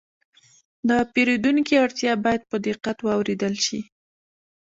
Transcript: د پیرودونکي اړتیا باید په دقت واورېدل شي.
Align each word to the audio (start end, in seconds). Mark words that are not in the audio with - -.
د 0.87 0.91
پیرودونکي 1.13 1.75
اړتیا 1.85 2.13
باید 2.25 2.41
په 2.51 2.57
دقت 2.67 2.97
واورېدل 3.01 3.53
شي. 3.65 3.79